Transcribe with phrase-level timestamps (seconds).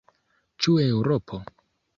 [0.65, 1.43] Ĉu Eŭropo?